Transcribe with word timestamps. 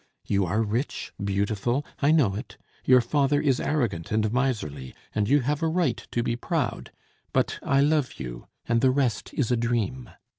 You 0.25 0.47
are 0.47 0.63
rich, 0.63 1.13
beautiful. 1.23 1.85
I 2.01 2.09
know 2.09 2.33
it. 2.33 2.57
Your 2.85 3.01
father 3.01 3.39
is 3.39 3.59
arrogant 3.59 4.11
and 4.11 4.33
miserly, 4.33 4.95
and 5.13 5.29
you 5.29 5.41
have 5.41 5.61
a 5.61 5.67
right 5.67 6.07
to 6.09 6.23
be 6.23 6.35
proud; 6.35 6.91
but 7.33 7.59
I 7.61 7.81
love 7.81 8.19
you, 8.19 8.47
and 8.67 8.81
the 8.81 8.89
rest 8.89 9.31
is 9.35 9.51
a 9.51 9.57
dream. 9.57 10.09